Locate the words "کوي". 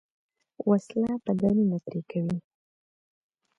2.09-2.37